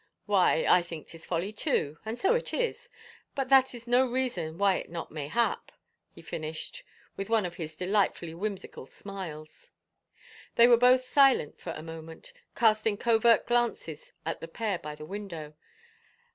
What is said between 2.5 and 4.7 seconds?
is.... But that is no reason